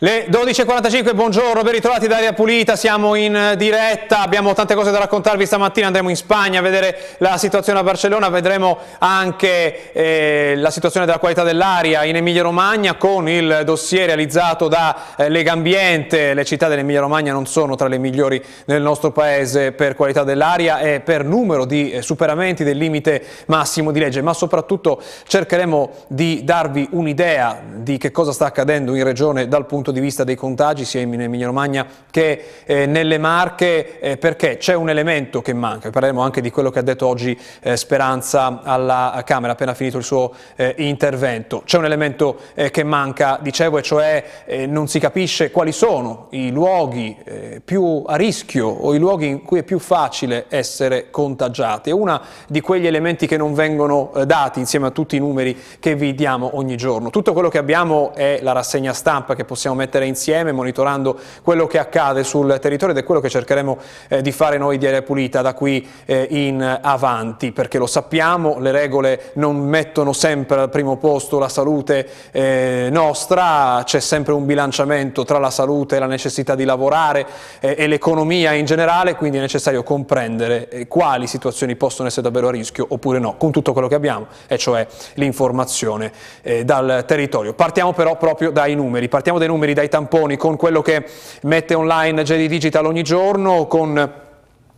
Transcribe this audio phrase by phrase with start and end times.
[0.00, 4.98] Le 12.45, buongiorno, ben ritrovati da Aria Pulita, siamo in diretta, abbiamo tante cose da
[4.98, 10.70] raccontarvi stamattina, andremo in Spagna a vedere la situazione a Barcellona, vedremo anche eh, la
[10.70, 16.32] situazione della qualità dell'aria in Emilia Romagna con il dossier realizzato da eh, Lega Ambiente,
[16.32, 20.78] le città dell'Emilia Romagna non sono tra le migliori nel nostro paese per qualità dell'aria
[20.78, 26.44] e per numero di eh, superamenti del limite massimo di legge, ma soprattutto cercheremo di
[26.44, 30.34] darvi un'idea di che cosa sta accadendo in regione dal punto punto di vista dei
[30.34, 35.54] contagi sia in Emilia Romagna che eh, nelle Marche eh, perché c'è un elemento che
[35.54, 39.96] manca, parleremo anche di quello che ha detto oggi eh, Speranza alla Camera appena finito
[39.98, 44.88] il suo eh, intervento, c'è un elemento eh, che manca, dicevo, e cioè eh, non
[44.88, 47.16] si capisce quali sono i luoghi
[47.64, 52.20] più a rischio o i luoghi in cui è più facile essere contagiati, è uno
[52.46, 56.50] di quegli elementi che non vengono dati insieme a tutti i numeri che vi diamo
[56.54, 57.10] ogni giorno.
[57.10, 61.78] Tutto quello che abbiamo è la rassegna stampa che possiamo mettere insieme monitorando quello che
[61.78, 65.40] accade sul territorio ed è quello che cercheremo eh, di fare noi di Aria Pulita
[65.40, 70.96] da qui eh, in avanti perché lo sappiamo, le regole non mettono sempre al primo
[70.96, 76.54] posto la salute eh, nostra, c'è sempre un bilanciamento tra la salute e la necessità
[76.54, 77.26] di lavorare
[77.60, 82.48] eh, e l'economia in generale, quindi è necessario comprendere eh, quali situazioni possono essere davvero
[82.48, 86.12] a rischio oppure no, con tutto quello che abbiamo, e cioè l'informazione
[86.42, 87.54] eh, dal territorio.
[87.54, 91.04] Partiamo però proprio dai numeri, partiamo dai numeri numeri, dai tamponi, con quello che
[91.42, 94.26] mette online JD Digital ogni giorno, con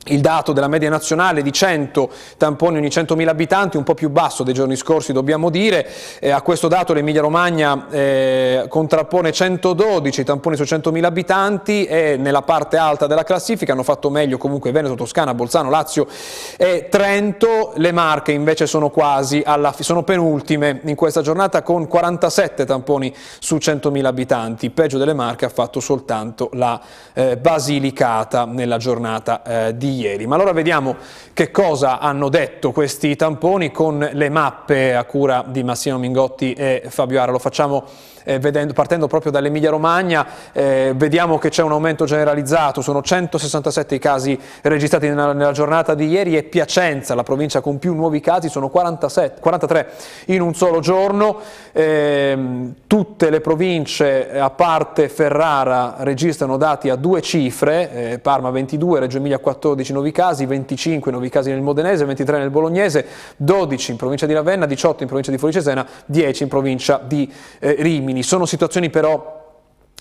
[0.07, 4.43] il dato della media nazionale di 100 tamponi ogni 100.000 abitanti, un po' più basso
[4.43, 5.87] dei giorni scorsi dobbiamo dire,
[6.21, 12.41] eh, a questo dato l'Emilia Romagna eh, contrappone 112 tamponi su 100.000 abitanti e nella
[12.41, 16.07] parte alta della classifica hanno fatto meglio comunque Veneto, Toscana, Bolzano, Lazio
[16.57, 22.65] e Trento, le Marche invece sono quasi alla sono penultime in questa giornata con 47
[22.65, 26.81] tamponi su 100.000 abitanti, peggio delle Marche ha fatto soltanto la
[27.13, 30.27] eh, Basilicata nella giornata eh, ieri.
[30.27, 30.97] Ma allora vediamo
[31.33, 36.83] che cosa hanno detto questi tamponi con le mappe a cura di Massimo Mingotti e
[36.89, 37.33] Fabio Ara.
[37.33, 37.87] Lo facciamo
[38.25, 43.95] eh, vedendo, partendo proprio dall'Emilia Romagna, eh, vediamo che c'è un aumento generalizzato, sono 167
[43.95, 48.21] i casi registrati nella, nella, giornata di ieri e Piacenza, la provincia con più nuovi
[48.21, 49.93] casi, sono 47, 43
[50.27, 51.39] in un solo giorno,
[51.73, 52.39] eh,
[52.87, 59.19] tutte le province a parte Ferrara registrano dati a due cifre, eh, Parma 22, Reggio
[59.19, 64.27] Emilia 14 nuovi casi, 25 nuovi casi nel Modenese, 23 nel Bolognese, 12 in provincia
[64.27, 68.23] di Ravenna, 18 in provincia di Fuoricesena, 10 in provincia di eh, Rimini.
[68.23, 69.39] Sono situazioni però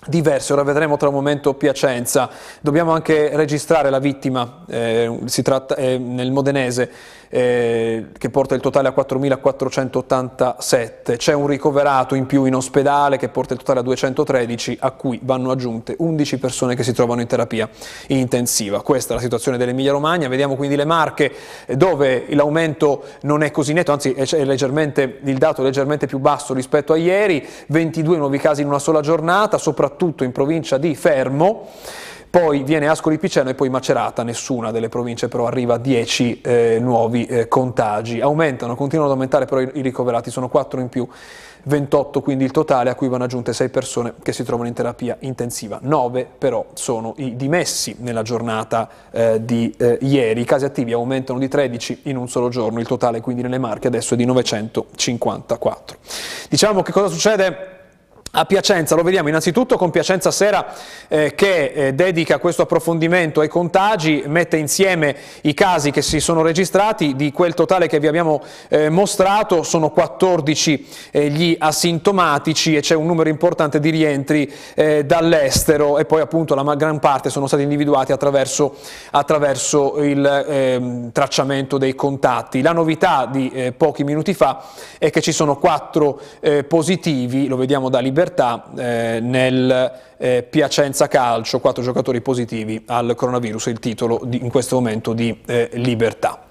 [0.06, 2.30] diverse, ora vedremo tra un momento Piacenza.
[2.60, 6.90] Dobbiamo anche registrare la vittima, eh, si tratta eh, nel Modenese,
[7.32, 11.16] eh, che porta il totale a 4.487.
[11.16, 15.20] C'è un ricoverato in più in ospedale che porta il totale a 213, a cui
[15.22, 17.68] vanno aggiunte 11 persone che si trovano in terapia
[18.08, 18.82] intensiva.
[18.82, 20.26] Questa è la situazione dell'Emilia Romagna.
[20.28, 21.32] Vediamo quindi le Marche
[21.68, 26.92] dove l'aumento non è così netto, anzi è il dato è leggermente più basso rispetto
[26.92, 31.68] a ieri, 22 nuovi casi in una sola giornata, soprattutto in provincia di Fermo
[32.30, 36.78] poi viene Ascoli Piceno e poi Macerata, nessuna delle province però arriva a 10 eh,
[36.80, 38.20] nuovi eh, contagi.
[38.20, 41.08] Aumentano, continuano ad aumentare però i, i ricoverati, sono 4 in più.
[41.64, 45.16] 28 quindi il totale a cui vanno aggiunte 6 persone che si trovano in terapia
[45.20, 50.92] intensiva, 9 però sono i dimessi nella giornata eh, di eh, ieri, i casi attivi
[50.92, 54.24] aumentano di 13 in un solo giorno, il totale quindi nelle Marche adesso è di
[54.24, 55.98] 954.
[56.48, 57.79] Diciamo che cosa succede?
[58.32, 60.72] A Piacenza lo vediamo innanzitutto con Piacenza Sera
[61.08, 66.40] eh, che eh, dedica questo approfondimento ai contagi, mette insieme i casi che si sono
[66.40, 72.82] registrati, di quel totale che vi abbiamo eh, mostrato sono 14 eh, gli asintomatici e
[72.82, 77.48] c'è un numero importante di rientri eh, dall'estero e poi appunto la gran parte sono
[77.48, 78.76] stati individuati attraverso,
[79.10, 82.62] attraverso il ehm, tracciamento dei contatti.
[82.62, 84.62] La novità di eh, pochi minuti fa
[84.98, 86.20] è che ci sono 4
[86.68, 93.14] positivi, lo vediamo da Libertà, libertà eh, nel eh, Piacenza Calcio, quattro giocatori positivi al
[93.16, 96.44] coronavirus, il titolo di, in questo momento di eh, libertà.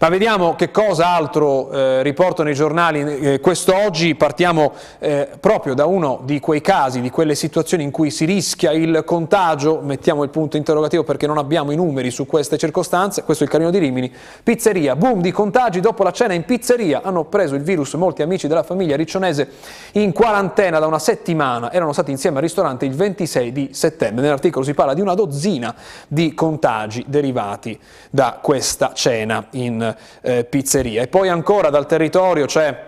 [0.00, 4.14] Ma vediamo che cosa altro eh, riportano i giornali eh, quest'oggi.
[4.14, 8.70] Partiamo eh, proprio da uno di quei casi, di quelle situazioni in cui si rischia
[8.70, 9.80] il contagio.
[9.82, 13.24] Mettiamo il punto interrogativo perché non abbiamo i numeri su queste circostanze.
[13.24, 14.12] Questo è il Carino di Rimini.
[14.44, 17.02] Pizzeria, boom di contagi dopo la cena in pizzeria.
[17.02, 19.48] Hanno preso il virus molti amici della famiglia riccionese
[19.94, 21.72] in quarantena da una settimana.
[21.72, 24.22] Erano stati insieme al ristorante il 26 di settembre.
[24.22, 25.74] Nell'articolo si parla di una dozzina
[26.06, 27.76] di contagi derivati
[28.10, 29.86] da questa cena in
[30.20, 31.02] eh, pizzeria.
[31.02, 32.86] E poi ancora dal territorio c'è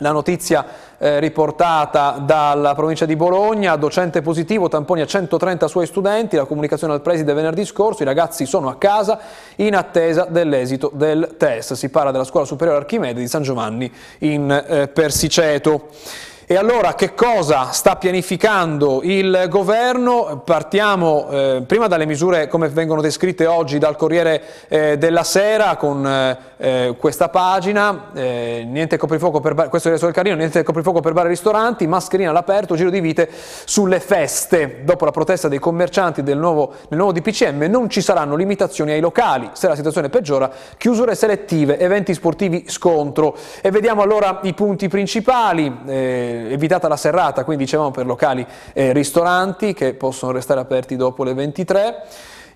[0.00, 0.64] la notizia
[0.98, 6.92] eh, riportata dalla provincia di Bologna, docente positivo, tamponi a 130 suoi studenti, la comunicazione
[6.92, 9.18] al preside venerdì scorso, i ragazzi sono a casa
[9.56, 11.72] in attesa dell'esito del test.
[11.72, 15.88] Si parla della scuola superiore Archimede di San Giovanni in eh, Persiceto.
[16.48, 20.42] E allora che cosa sta pianificando il governo?
[20.44, 26.06] Partiamo eh, prima dalle misure come vengono descritte oggi dal Corriere eh, della Sera con
[26.06, 31.00] eh, eh questa pagina, eh, niente coprifuoco per bar, questo è il Carino, niente coprifuoco
[31.00, 33.28] per bar e ristoranti, mascherina all'aperto, giro di vite
[33.64, 34.82] sulle feste.
[34.84, 39.00] Dopo la protesta dei commercianti del nuovo, del nuovo DPCM non ci saranno limitazioni ai
[39.00, 43.36] locali, se la situazione peggiora, chiusure selettive, eventi sportivi scontro.
[43.60, 48.92] E vediamo allora i punti principali eh, evitata la serrata, quindi dicevamo per locali e
[48.92, 52.02] ristoranti che possono restare aperti dopo le 23.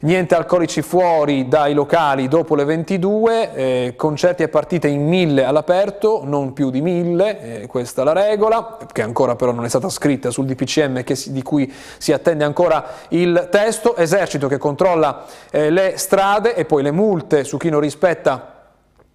[0.03, 6.23] Niente alcolici fuori dai locali dopo le 22, eh, concerti e partite in mille all'aperto,
[6.25, 9.91] non più di mille, eh, questa è la regola, che ancora però non è stata
[9.91, 15.69] scritta sul DPCM si, di cui si attende ancora il testo, esercito che controlla eh,
[15.69, 18.60] le strade e poi le multe su chi non rispetta eh,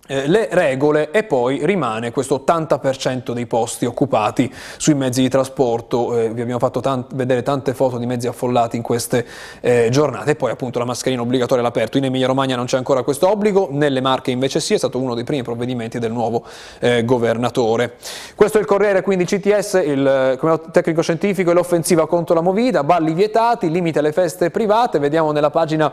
[0.08, 6.30] le regole e poi rimane questo 80% dei posti occupati sui mezzi di trasporto, eh,
[6.30, 9.26] vi abbiamo fatto tant vedere tante foto di mezzi affollati in queste
[9.62, 10.32] eh, giornate.
[10.32, 13.70] E poi appunto la mascherina obbligatoria all'aperto, in Emilia Romagna non c'è ancora questo obbligo,
[13.72, 16.44] nelle Marche invece sì, è stato uno dei primi provvedimenti del nuovo
[16.80, 17.96] eh, governatore.
[18.36, 22.84] Questo è il Corriere, quindi CTS, il Comitato Tecnico Scientifico e l'offensiva contro la Movida,
[22.84, 25.92] balli vietati, limite alle feste private, vediamo nella pagina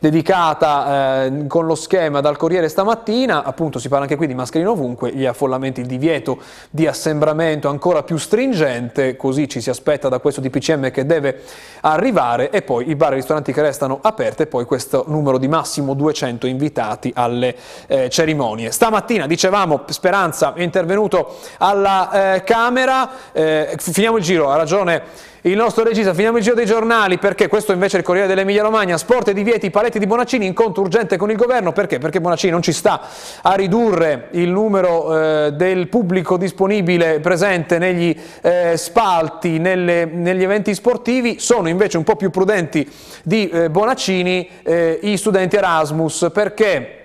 [0.00, 4.68] dedicata eh, con lo schema dal Corriere stamattina, appunto si parla anche qui di mascherine
[4.68, 6.38] ovunque, gli affollamenti, il divieto
[6.70, 11.42] di assembramento ancora più stringente, così ci si aspetta da questo DPCM che deve
[11.82, 15.38] arrivare e poi i bar e i ristoranti che restano aperti e poi questo numero
[15.38, 17.54] di massimo 200 invitati alle
[17.86, 18.70] eh, cerimonie.
[18.70, 25.56] Stamattina dicevamo Speranza è intervenuto alla eh, Camera, eh, finiamo il giro, ha ragione il
[25.56, 28.96] nostro regista, finiamo il giro dei giornali perché questo invece è il Corriere dell'Emilia Romagna,
[28.96, 31.98] sport e divieti, paletti di Bonaccini, incontro urgente con il governo, perché?
[31.98, 33.00] Perché Bonaccini non ci sta
[33.42, 40.74] a ridurre il numero eh, del pubblico disponibile presente negli eh, spalti, nelle, negli eventi
[40.74, 42.88] sportivi, sono invece un po' più prudenti
[43.24, 47.01] di eh, Bonaccini eh, i studenti Erasmus, perché?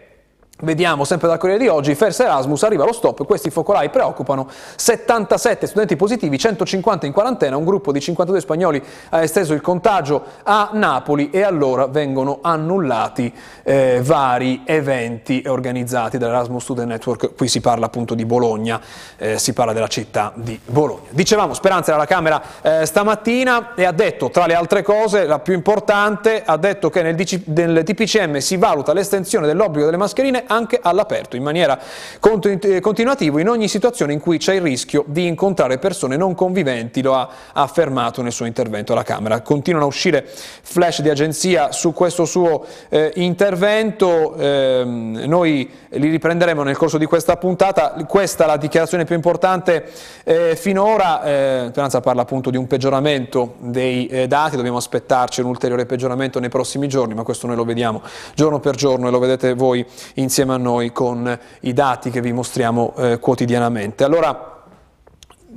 [0.59, 5.67] Vediamo sempre dal Corriere di oggi, Fers Erasmus arriva allo stop, questi focolai preoccupano, 77
[5.67, 10.71] studenti positivi, 150 in quarantena, un gruppo di 52 spagnoli ha esteso il contagio a
[10.73, 13.31] Napoli e allora vengono annullati
[13.61, 18.81] eh, vari eventi organizzati dall'Erasmus Student Network, qui si parla appunto di Bologna,
[19.17, 21.09] eh, si parla della città di Bologna.
[21.11, 25.37] Dicevamo, Speranza era alla Camera eh, stamattina e ha detto, tra le altre cose, la
[25.37, 30.45] più importante, ha detto che nel, DC, nel DPCM si valuta l'estensione dell'obbligo delle mascherine
[30.47, 31.79] anche all'aperto, in maniera
[32.19, 37.15] continuativa in ogni situazione in cui c'è il rischio di incontrare persone non conviventi, lo
[37.15, 39.41] ha affermato nel suo intervento alla Camera.
[39.41, 46.63] Continuano a uscire flash di agenzia su questo suo eh, intervento, eh, noi li riprenderemo
[46.63, 49.89] nel corso di questa puntata, questa è la dichiarazione più importante
[50.23, 55.47] eh, finora, eh, Speranza parla appunto di un peggioramento dei eh, dati, dobbiamo aspettarci un
[55.47, 58.01] ulteriore peggioramento nei prossimi giorni, ma questo noi lo vediamo
[58.33, 59.85] giorno per giorno e lo vedete voi
[60.15, 64.03] insieme insieme a noi con i dati che vi mostriamo eh, quotidianamente.
[64.03, 64.61] Allora,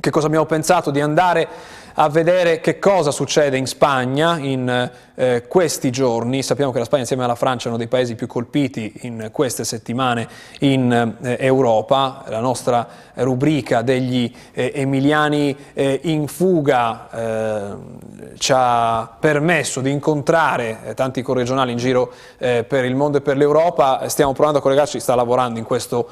[0.01, 0.91] che cosa abbiamo pensato?
[0.91, 1.47] Di andare
[1.93, 4.91] a vedere che cosa succede in Spagna in
[5.21, 6.43] eh, questi giorni.
[6.43, 9.65] Sappiamo che la Spagna insieme alla Francia è uno dei paesi più colpiti in queste
[9.65, 10.27] settimane
[10.61, 12.25] in eh, Europa.
[12.29, 20.79] La nostra rubrica degli eh, emiliani eh, in fuga eh, ci ha permesso di incontrare
[20.85, 24.09] eh, tanti corregionali in giro per il mondo e per l'Europa.
[24.09, 26.09] Stiamo provando a collegarci, sta lavorando in questo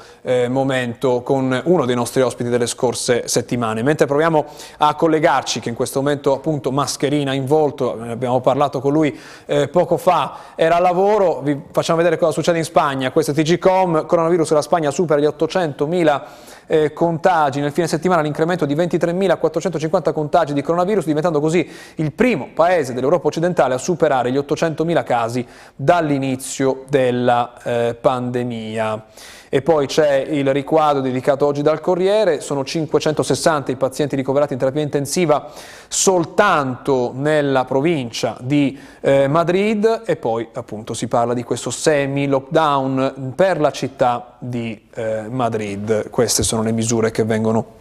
[0.49, 3.81] momento con uno dei nostri ospiti delle scorse settimane.
[3.81, 4.45] Mentre proviamo
[4.77, 9.67] a collegarci, che in questo momento appunto mascherina in volto, abbiamo parlato con lui eh,
[9.67, 14.05] poco fa, era a lavoro, vi facciamo vedere cosa succede in Spagna, questo è TGCOM,
[14.05, 16.21] coronavirus la Spagna supera gli 800.000
[16.67, 22.49] eh, contagi, nel fine settimana l'incremento di 23.450 contagi di coronavirus, diventando così il primo
[22.53, 29.05] paese dell'Europa occidentale a superare gli 800.000 casi dall'inizio della eh, pandemia.
[29.49, 34.59] E poi c'è il riquadro dedicato oggi dal Corriere, sono 560 i pazienti ricoverati in
[34.59, 35.51] terapia intensiva
[35.87, 43.59] soltanto nella provincia di eh, Madrid e poi appunto si parla di questo semi-lockdown per
[43.59, 46.09] la città di eh, Madrid.
[46.11, 47.78] Queste sono le misure che vengono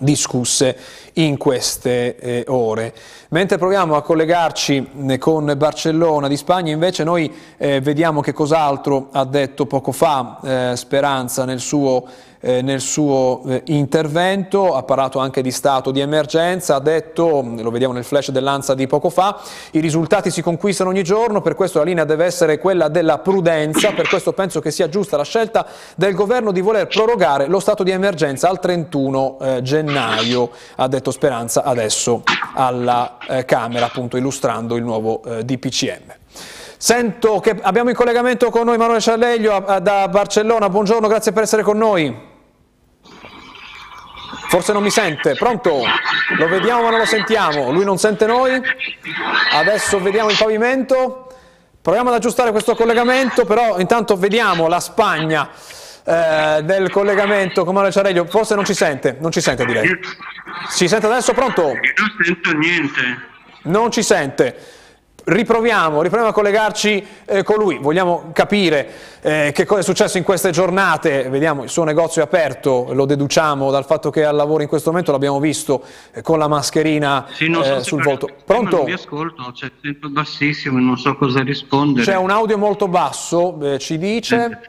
[0.00, 0.76] discusse
[1.14, 2.94] in queste eh, ore.
[3.28, 9.08] Mentre proviamo a collegarci eh, con Barcellona di Spagna, invece noi eh, vediamo che cos'altro
[9.12, 12.04] ha detto poco fa eh, Speranza nel suo
[12.46, 17.70] eh, nel suo eh, intervento, ha parlato anche di stato di emergenza, ha detto, lo
[17.72, 19.40] vediamo nel flash dell'Anza di poco fa,
[19.72, 23.90] i risultati si conquistano ogni giorno, per questo la linea deve essere quella della prudenza,
[23.90, 27.82] per questo penso che sia giusta la scelta del governo di voler prorogare lo stato
[27.82, 32.22] di emergenza al 31 eh, gennaio, ha detto Speranza adesso
[32.54, 36.14] alla eh, Camera, appunto illustrando il nuovo eh, DPCM.
[36.78, 41.62] Sento che abbiamo in collegamento con noi Manuel Cialeglio da Barcellona, buongiorno, grazie per essere
[41.62, 42.34] con noi.
[44.48, 45.82] Forse non mi sente, pronto?
[46.38, 48.60] Lo vediamo ma non lo sentiamo, lui non sente noi,
[49.52, 51.26] adesso vediamo il pavimento,
[51.82, 55.50] proviamo ad aggiustare questo collegamento, però intanto vediamo la Spagna
[56.04, 59.98] eh, del collegamento con Manuel Ciareglio, forse non ci sente, non ci sente direi.
[60.68, 61.62] Si sente adesso, pronto?
[61.62, 63.00] Non sento niente.
[63.62, 64.56] Non ci sente
[65.26, 68.88] riproviamo, riproviamo a collegarci eh, con lui, vogliamo capire
[69.22, 73.06] eh, che cosa è successo in queste giornate, vediamo il suo negozio è aperto, lo
[73.06, 76.46] deduciamo dal fatto che è al lavoro in questo momento, l'abbiamo visto eh, con la
[76.46, 78.28] mascherina sì, so eh, sul volto.
[78.44, 78.84] Pronto?
[78.84, 82.06] Vi ascolto, c'è sempre bassissimo e non so cosa rispondere.
[82.06, 84.60] C'è un audio molto basso, eh, ci dice...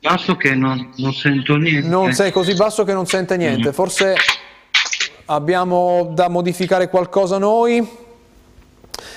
[0.00, 1.86] basso che non, non, sento niente.
[1.86, 3.72] Non sei così basso che non sente niente, mm.
[3.72, 4.14] forse
[5.26, 8.04] abbiamo da modificare qualcosa noi?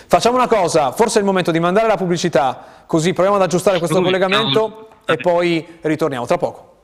[0.08, 3.80] Facciamo una cosa, forse è il momento di mandare la pubblicità, così proviamo ad aggiustare
[3.80, 6.79] questo collegamento e poi ritorniamo tra poco.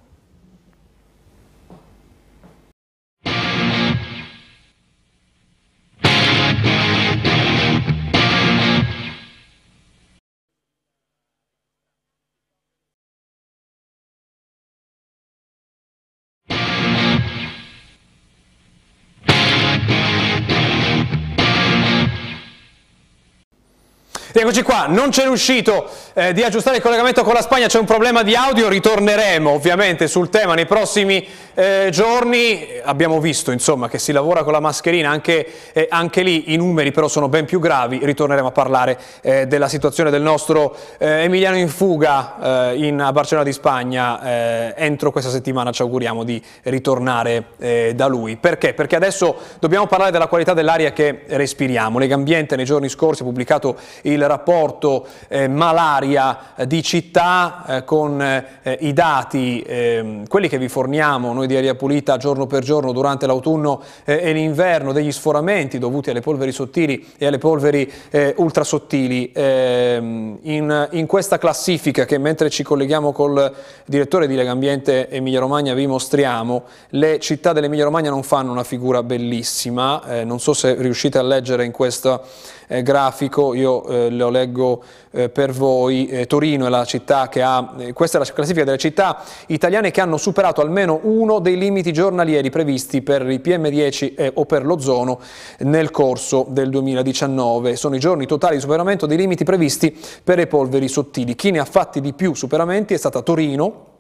[24.37, 27.85] Eccoci qua, non c'è riuscito eh, di aggiustare il collegamento con la Spagna, c'è un
[27.85, 32.67] problema di audio, ritorneremo ovviamente sul tema nei prossimi eh, giorni.
[32.83, 36.91] Abbiamo visto insomma che si lavora con la mascherina, anche, eh, anche, lì i numeri
[36.91, 41.55] però sono ben più gravi, ritorneremo a parlare eh, della situazione del nostro eh, Emiliano
[41.55, 48.07] in fuga eh, in, Barcellona di Spagna, entro questa settimana ci auguriamo di ritornare da
[48.07, 48.35] lui.
[48.35, 48.73] Perché?
[48.73, 51.99] Perché adesso dobbiamo parlare della qualità dell'aria che respiriamo.
[51.99, 58.77] Legambiente nei giorni scorsi ha pubblicato il rapporto eh, malaria di città eh, con eh,
[58.81, 63.25] i dati, ehm, quelli che vi forniamo noi di Aria Pulita giorno per giorno durante
[63.27, 69.31] l'autunno eh, e l'inverno, degli sforamenti dovuti alle polveri sottili e alle polveri eh, ultrasottili.
[69.33, 73.53] Ehm, in, in, questa classifica che mentre ci colleghiamo col
[73.85, 79.03] direttore di Legambiente Emilia Romagna vi mostriamo, le città dell'Emilia Romagna non fanno una figura
[79.03, 82.21] bellissima, eh, non so se riuscite a leggere in questa
[82.67, 87.41] eh, grafico, io eh, lo leggo eh, per voi, eh, Torino è la città che
[87.41, 91.57] ha, eh, questa è la classifica delle città italiane che hanno superato almeno uno dei
[91.57, 95.19] limiti giornalieri previsti per i PM10 eh, o per l'ozono
[95.59, 97.75] nel corso del 2019.
[97.75, 101.35] Sono i giorni totali di superamento dei limiti previsti per le polveri sottili.
[101.35, 103.93] Chi ne ha fatti di più superamenti è stata Torino,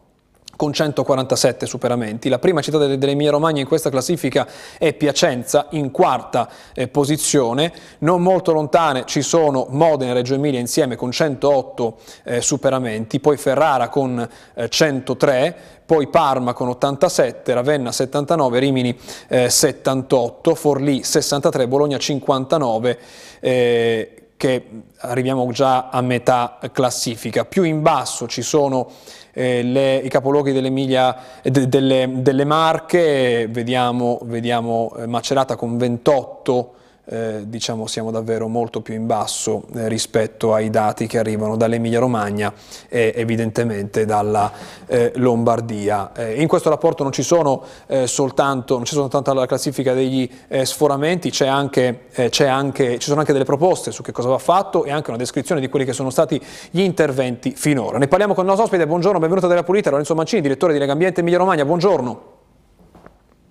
[0.55, 2.29] con 147 superamenti.
[2.29, 4.47] La prima città dell'Emilia Romagna in questa classifica
[4.77, 7.71] è Piacenza, in quarta eh, posizione.
[7.99, 13.37] Non molto lontane ci sono Modena e Reggio Emilia insieme con 108 eh, superamenti, poi
[13.37, 18.97] Ferrara con eh, 103, poi Parma con 87, Ravenna 79, Rimini
[19.27, 22.99] 78, eh, Forlì 63, Bologna 59
[23.39, 24.65] eh, che
[24.97, 27.45] arriviamo già a metà classifica.
[27.45, 28.89] Più in basso ci sono
[29.33, 36.73] eh, le, i capoluoghi dell'Emilia, de, delle, delle, Marche, vediamo, vediamo eh, Macerata con 28
[37.05, 41.99] eh, diciamo siamo davvero molto più in basso eh, rispetto ai dati che arrivano dall'Emilia
[41.99, 42.53] Romagna
[42.87, 44.51] e evidentemente dalla
[44.87, 46.11] eh, Lombardia.
[46.13, 50.65] Eh, in questo rapporto non ci sono eh, soltanto, non soltanto la classifica degli eh,
[50.65, 52.07] sforamenti, anche,
[52.47, 55.61] anche, ci sono anche delle proposte su che cosa va fatto e anche una descrizione
[55.61, 57.97] di quelli che sono stati gli interventi finora.
[57.97, 61.21] Ne parliamo con il nostro ospite, buongiorno, benvenuto della Pulita, Lorenzo Mancini, direttore di Legambiente
[61.21, 62.33] Emilia Romagna, buongiorno.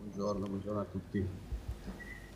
[0.01, 1.43] Buongiorno, buongiorno a tutti.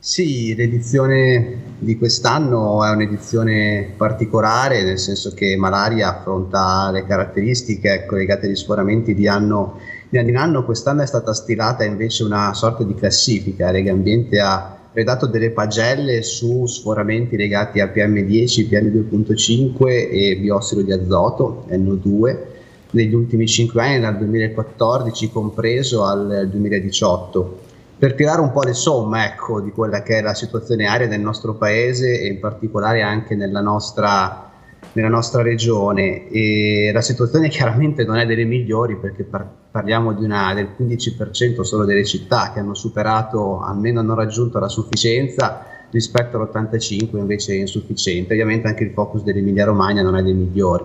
[0.01, 8.15] Sì, l'edizione di quest'anno è un'edizione particolare, nel senso che Malaria affronta le caratteristiche ecco,
[8.15, 9.79] legate agli sforamenti di anno,
[10.09, 10.65] di anno in anno.
[10.65, 13.73] Quest'anno è stata stilata invece una sorta di classifica.
[13.73, 20.93] Lega Ambiente ha redatto delle pagelle su sforamenti legati a PM10, PM2.5 e biossido di
[20.93, 22.37] azoto, NO2,
[22.93, 27.67] negli ultimi 5 anni, dal 2014 compreso al 2018
[27.99, 31.21] per tirare un po' le somme ecco, di quella che è la situazione aria del
[31.21, 34.51] nostro paese e in particolare anche nella nostra,
[34.93, 36.29] nella nostra regione.
[36.29, 41.85] E la situazione chiaramente non è delle migliori perché par- parliamo una, del 15% solo
[41.85, 48.33] delle città che hanno superato, almeno hanno raggiunto la sufficienza, rispetto all'85 invece è insufficiente.
[48.35, 50.85] Ovviamente anche il focus dell'Emilia Romagna non è dei migliori.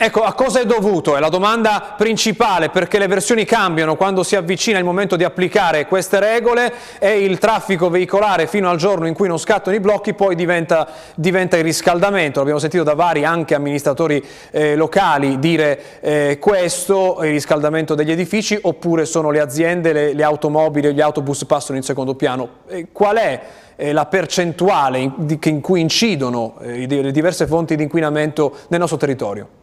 [0.00, 1.16] Ecco, a cosa è dovuto?
[1.16, 5.86] È la domanda principale perché le versioni cambiano quando si avvicina il momento di applicare
[5.86, 10.14] queste regole e il traffico veicolare fino al giorno in cui non scattano i blocchi
[10.14, 10.86] poi diventa,
[11.16, 12.38] diventa il riscaldamento.
[12.38, 18.56] L'abbiamo sentito da vari anche amministratori eh, locali dire eh, questo, il riscaldamento degli edifici,
[18.56, 22.48] oppure sono le aziende, le, le automobili, gli autobus passano in secondo piano.
[22.68, 23.40] Eh, qual è
[23.74, 25.10] eh, la percentuale
[25.42, 29.57] in cui incidono eh, le diverse fonti di inquinamento nel nostro territorio?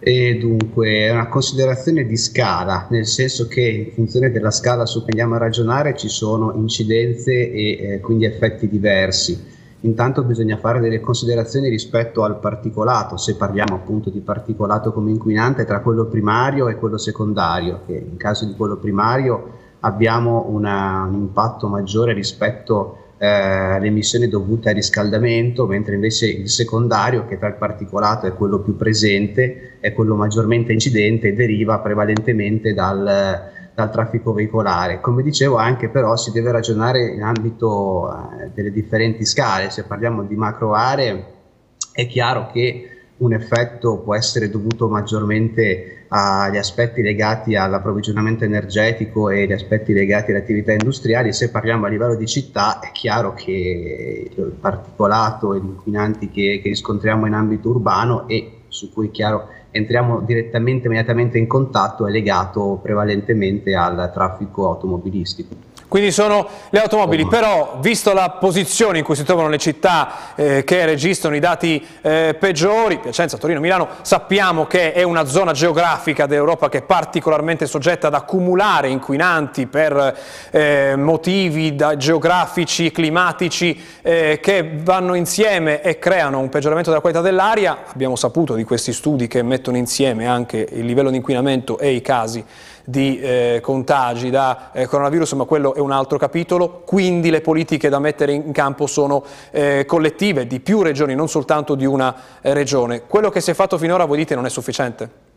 [0.00, 5.00] E dunque è una considerazione di scala, nel senso che in funzione della scala su
[5.00, 9.56] cui andiamo a ragionare ci sono incidenze e eh, quindi effetti diversi.
[9.82, 15.64] Intanto bisogna fare delle considerazioni rispetto al particolato, se parliamo appunto di particolato come inquinante
[15.64, 19.50] tra quello primario e quello secondario, che in caso di quello primario
[19.80, 26.48] abbiamo una, un impatto maggiore rispetto eh, le emissioni dovute al riscaldamento, mentre invece il
[26.48, 31.80] secondario, che tra il particolato è quello più presente, è quello maggiormente incidente e deriva
[31.80, 35.00] prevalentemente dal, dal traffico veicolare.
[35.00, 40.22] Come dicevo anche però si deve ragionare in ambito eh, delle differenti scale, se parliamo
[40.22, 41.36] di macro aree
[41.92, 49.42] è chiaro che un effetto può essere dovuto maggiormente agli aspetti legati all'approvvigionamento energetico e
[49.42, 54.30] agli aspetti legati alle attività industriali, se parliamo a livello di città è chiaro che
[54.34, 59.48] il particolato e gli inquinanti che, che riscontriamo in ambito urbano e su cui chiaro
[59.70, 65.67] entriamo direttamente, immediatamente in contatto è legato prevalentemente al traffico automobilistico.
[65.88, 70.62] Quindi sono le automobili, però visto la posizione in cui si trovano le città eh,
[70.62, 76.26] che registrano i dati eh, peggiori, Piacenza, Torino, Milano, sappiamo che è una zona geografica
[76.26, 80.18] d'Europa che è particolarmente soggetta ad accumulare inquinanti per
[80.50, 87.22] eh, motivi da, geografici, climatici eh, che vanno insieme e creano un peggioramento della qualità
[87.22, 87.84] dell'aria.
[87.90, 92.02] Abbiamo saputo di questi studi che mettono insieme anche il livello di inquinamento e i
[92.02, 92.44] casi
[92.88, 97.90] di eh, contagi da eh, coronavirus, ma quello è un altro capitolo, quindi le politiche
[97.90, 102.54] da mettere in campo sono eh, collettive di più regioni, non soltanto di una eh,
[102.54, 103.02] regione.
[103.06, 105.27] Quello che si è fatto finora, voi dite, non è sufficiente?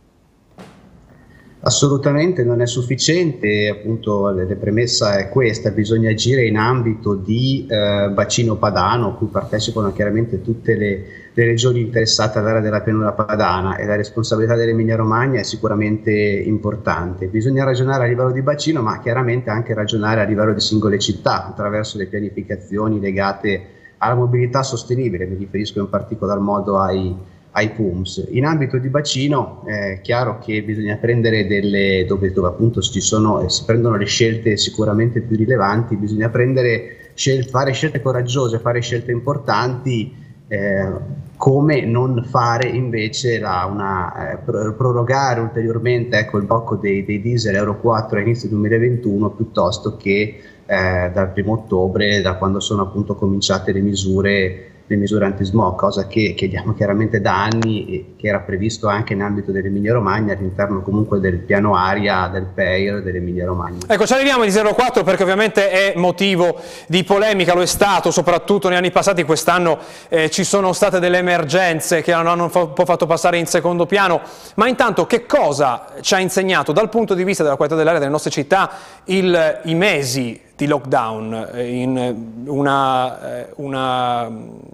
[1.63, 8.09] Assolutamente non è sufficiente, appunto la premessa è questa, bisogna agire in ambito di eh,
[8.09, 13.85] bacino padano, cui partecipano chiaramente tutte le, le regioni interessate all'area della pianura padana e
[13.85, 17.27] la responsabilità dell'Emilia Romagna è sicuramente importante.
[17.27, 21.45] Bisogna ragionare a livello di bacino, ma chiaramente anche ragionare a livello di singole città,
[21.45, 23.65] attraverso le pianificazioni legate
[23.97, 27.15] alla mobilità sostenibile, mi riferisco in particolar modo ai
[27.51, 28.27] ai PUMS.
[28.31, 33.47] In ambito di bacino è chiaro che bisogna prendere delle, dove, dove appunto ci sono,
[33.49, 39.11] si prendono le scelte sicuramente più rilevanti, bisogna prendere, scel- fare scelte coraggiose, fare scelte
[39.11, 40.13] importanti,
[40.47, 47.21] eh, come non fare invece la, una, eh, prorogare ulteriormente ecco, il blocco dei, dei,
[47.21, 52.83] diesel Euro 4 a inizio 2021 piuttosto che eh, dal primo ottobre, da quando sono
[52.83, 58.27] appunto cominciate le misure le misure anti-smog, cosa che chiediamo chiaramente da anni e che
[58.27, 63.45] era previsto anche in ambito dell'Emilia Romagna all'interno comunque del piano aria del PEIR dell'Emilia
[63.45, 63.79] Romagna.
[63.87, 68.67] Ecco, ci arriviamo di 04 perché ovviamente è motivo di polemica, lo è stato soprattutto
[68.67, 73.05] negli anni passati, quest'anno eh, ci sono state delle emergenze che hanno un po' fatto
[73.05, 74.19] passare in secondo piano,
[74.55, 78.11] ma intanto che cosa ci ha insegnato dal punto di vista della qualità dell'aria delle
[78.11, 78.71] nostre città
[79.05, 82.67] il, i mesi di lockdown eh, in un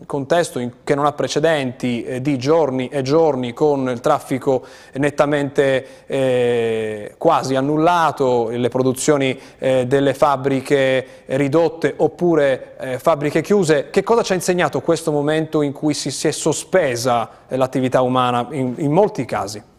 [0.05, 6.05] contesto in, che non ha precedenti eh, di giorni e giorni con il traffico nettamente
[6.05, 13.89] eh, quasi annullato, le produzioni eh, delle fabbriche ridotte oppure eh, fabbriche chiuse.
[13.89, 18.01] Che cosa ci ha insegnato questo momento in cui si, si è sospesa eh, l'attività
[18.01, 19.75] umana in, in molti casi?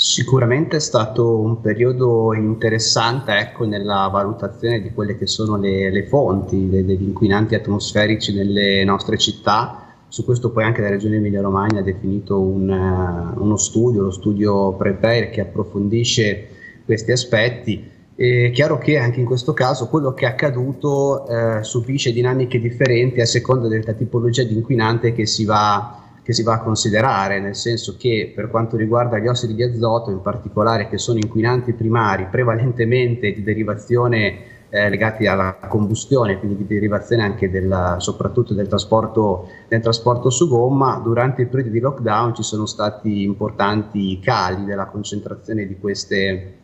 [0.00, 6.06] Sicuramente è stato un periodo interessante ecco, nella valutazione di quelle che sono le, le
[6.06, 9.86] fonti de, degli inquinanti atmosferici nelle nostre città.
[10.06, 14.74] Su questo poi anche la Regione Emilia-Romagna ha definito un, uh, uno studio, lo studio
[14.74, 16.46] Prepare, che approfondisce
[16.84, 17.90] questi aspetti.
[18.14, 23.20] È chiaro che anche in questo caso quello che è accaduto uh, subisce dinamiche differenti
[23.20, 27.56] a seconda della tipologia di inquinante che si va che si va a considerare, nel
[27.56, 32.26] senso che per quanto riguarda gli ossidi di azoto, in particolare che sono inquinanti primari
[32.30, 39.48] prevalentemente di derivazione eh, legati alla combustione, quindi di derivazione anche della, soprattutto del trasporto,
[39.68, 44.84] del trasporto su gomma, durante il periodo di lockdown ci sono stati importanti cali della
[44.84, 46.56] concentrazione di queste,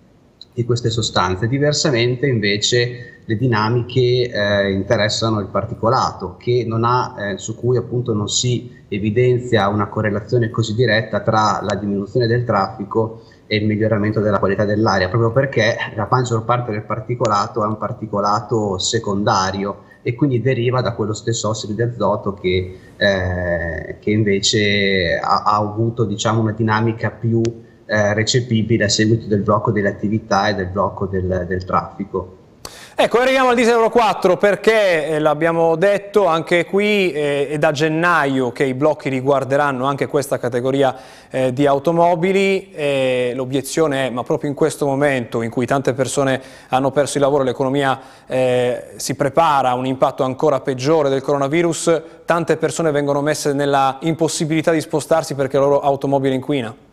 [0.54, 1.48] di queste sostanze.
[1.48, 6.36] Diversamente invece le dinamiche eh, interessano il particolato,
[6.82, 12.28] ha, eh, su cui appunto non si evidenzia una correlazione così diretta tra la diminuzione
[12.28, 17.62] del traffico e il miglioramento della qualità dell'aria, proprio perché la maggior parte del particolato
[17.64, 23.96] è un particolato secondario e quindi deriva da quello stesso ossido di azoto che, eh,
[23.98, 27.40] che invece ha, ha avuto diciamo, una dinamica più
[27.94, 32.38] eh, recepibile a seguito del blocco delle attività e del blocco del, del traffico.
[32.96, 37.70] Ecco, arriviamo al diesel Euro 4 perché, eh, l'abbiamo detto, anche qui eh, è da
[37.70, 40.96] gennaio che i blocchi riguarderanno anche questa categoria
[41.30, 42.72] eh, di automobili.
[43.34, 47.42] L'obiezione è, ma proprio in questo momento in cui tante persone hanno perso il lavoro
[47.42, 53.20] e l'economia eh, si prepara a un impatto ancora peggiore del coronavirus, tante persone vengono
[53.20, 56.83] messe nella impossibilità di spostarsi perché la loro automobile inquina?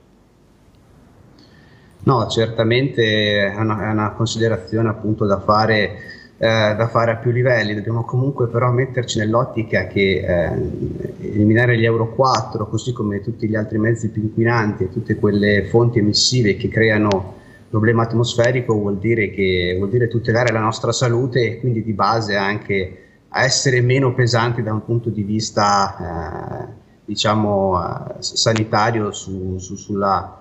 [2.03, 5.97] No, certamente è una, è una considerazione appunto da fare,
[6.37, 11.85] eh, da fare, a più livelli, dobbiamo comunque però metterci nell'ottica che eh, eliminare gli
[11.85, 16.57] Euro 4, così come tutti gli altri mezzi più inquinanti e tutte quelle fonti emissive
[16.57, 21.83] che creano problema atmosferico vuol dire, che, vuol dire tutelare la nostra salute e quindi
[21.83, 22.97] di base anche
[23.31, 26.73] essere meno pesanti da un punto di vista eh,
[27.05, 30.40] diciamo eh, sanitario su, su, sulla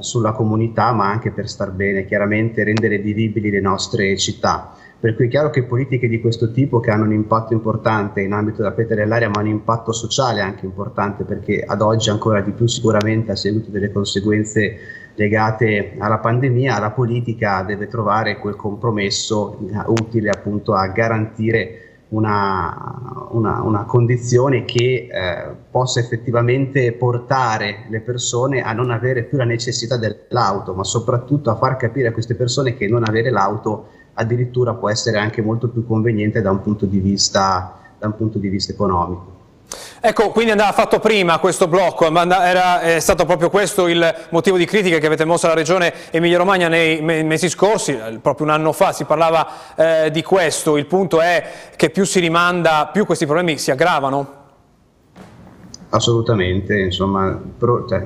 [0.00, 4.74] sulla comunità, ma anche per star bene, chiaramente rendere vivibili le nostre città.
[5.00, 8.32] Per cui è chiaro che politiche di questo tipo che hanno un impatto importante in
[8.32, 12.50] ambito della quiete dell'aria, ma un impatto sociale anche importante, perché ad oggi ancora di
[12.50, 14.76] più sicuramente a seguito delle conseguenze
[15.14, 23.62] legate alla pandemia, la politica deve trovare quel compromesso utile appunto a garantire una, una,
[23.62, 29.96] una condizione che eh, possa effettivamente portare le persone a non avere più la necessità
[29.96, 34.90] dell'auto, ma soprattutto a far capire a queste persone che non avere l'auto addirittura può
[34.90, 38.72] essere anche molto più conveniente da un punto di vista, da un punto di vista
[38.72, 39.39] economico.
[40.00, 44.64] Ecco, quindi andava fatto prima questo blocco, era è stato proprio questo il motivo di
[44.64, 49.04] critica che avete mosso alla Regione Emilia-Romagna nei mesi scorsi, proprio un anno fa si
[49.04, 51.44] parlava eh, di questo, il punto è
[51.76, 54.38] che più si rimanda, più questi problemi si aggravano?
[55.90, 58.02] Assolutamente, insomma, pro, cioè,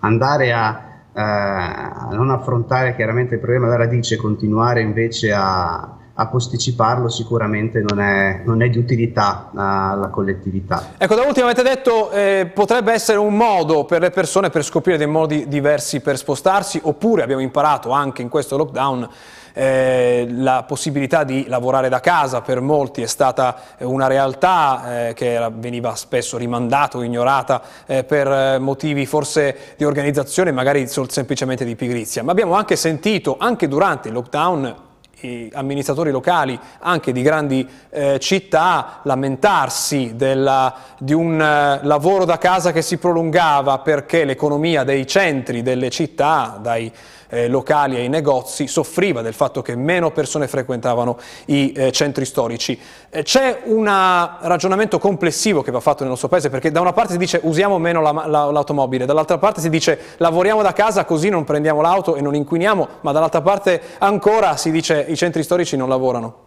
[0.00, 0.82] andare a,
[1.14, 7.80] eh, a non affrontare chiaramente il problema alla radice, continuare invece a a posticiparlo sicuramente
[7.80, 10.92] non è, non è di utilità alla collettività.
[10.96, 14.96] Ecco, da ultimo avete detto eh, potrebbe essere un modo per le persone per scoprire
[14.96, 19.08] dei modi diversi per spostarsi, oppure abbiamo imparato anche in questo lockdown
[19.56, 25.48] eh, la possibilità di lavorare da casa per molti è stata una realtà eh, che
[25.54, 32.22] veniva spesso rimandata o ignorata eh, per motivi forse di organizzazione, magari semplicemente di pigrizia.
[32.22, 34.74] Ma abbiamo anche sentito, anche durante il lockdown,
[35.52, 42.72] amministratori locali anche di grandi eh, città lamentarsi della, di un eh, lavoro da casa
[42.72, 46.92] che si prolungava perché l'economia dei centri delle città, dai
[47.34, 52.78] eh, locali ai negozi, soffriva del fatto che meno persone frequentavano i eh, centri storici.
[53.10, 57.12] Eh, c'è un ragionamento complessivo che va fatto nel nostro paese perché da una parte
[57.12, 61.28] si dice usiamo meno l'automobile, la, la, dall'altra parte si dice lavoriamo da casa così
[61.28, 65.76] non prendiamo l'auto e non inquiniamo, ma dall'altra parte ancora si dice i centri storici
[65.76, 66.43] non lavorano.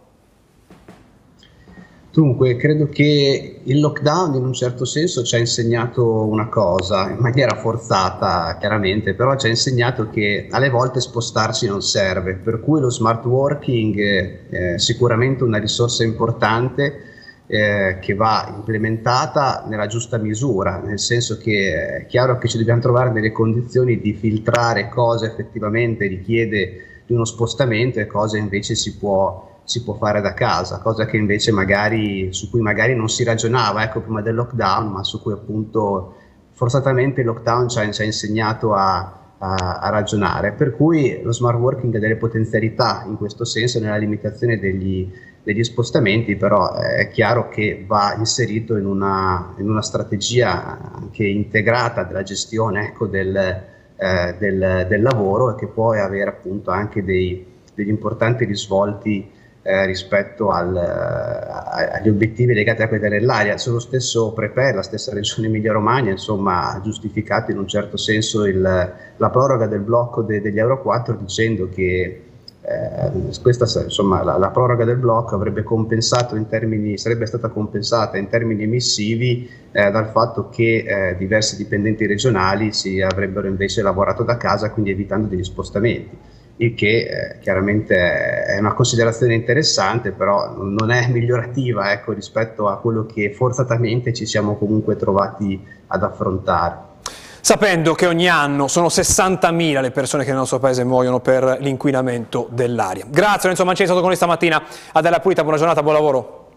[2.10, 7.18] Dunque, credo che il lockdown in un certo senso ci ha insegnato una cosa, in
[7.18, 12.80] maniera forzata chiaramente, però ci ha insegnato che alle volte spostarsi non serve, per cui
[12.80, 17.08] lo smart working è sicuramente una risorsa importante
[17.46, 22.80] eh, che va implementata nella giusta misura, nel senso che è chiaro che ci dobbiamo
[22.80, 28.96] trovare nelle condizioni di filtrare cosa effettivamente richiede di uno spostamento e cosa invece si
[28.96, 33.22] può si può fare da casa, cosa che invece magari, su cui magari non si
[33.22, 36.14] ragionava ecco, prima del lockdown, ma su cui appunto
[36.52, 40.52] forzatamente il lockdown ci ha, ci ha insegnato a, a, a, ragionare.
[40.52, 45.06] Per cui lo smart working ha delle potenzialità in questo senso nella limitazione degli,
[45.42, 52.04] degli spostamenti, però è chiaro che va inserito in una, in una strategia anche integrata
[52.04, 57.44] della gestione ecco, del, eh, del, del, lavoro e che può avere appunto anche dei,
[57.74, 59.36] degli importanti risvolti
[59.68, 63.58] eh, rispetto al, eh, agli obiettivi legati a quella dell'aria.
[63.58, 68.58] Sullo stesso Preper, la stessa regione Emilia-Romagna, insomma, ha giustificato in un certo senso il,
[68.62, 72.22] la proroga del blocco de, degli Euro 4 dicendo che
[72.62, 78.16] eh, questa, insomma, la, la, proroga del blocco avrebbe compensato in termini, sarebbe stata compensata
[78.16, 84.22] in termini emissivi eh, dal fatto che eh, diversi dipendenti regionali si avrebbero invece lavorato
[84.22, 86.16] da casa, quindi evitando degli spostamenti.
[86.58, 87.94] Il che eh, chiaramente
[88.44, 94.26] è una considerazione interessante, però non è migliorativa ecco, rispetto a quello che forzatamente ci
[94.26, 96.86] siamo comunque trovati ad affrontare
[97.48, 102.46] sapendo che ogni anno sono 60.000 le persone che nel nostro paese muoiono per l'inquinamento
[102.50, 103.04] dell'aria.
[103.08, 106.48] Grazie Lorenzo Mancini, è stato con noi stamattina a Della Pulita, buona giornata, buon lavoro.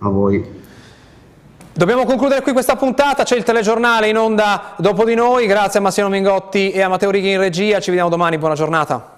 [0.00, 0.60] A voi.
[1.72, 5.82] Dobbiamo concludere qui questa puntata, c'è il telegiornale in onda dopo di noi, grazie a
[5.82, 9.11] Massimo Mingotti e a Matteo Righi in regia, ci vediamo domani, buona giornata.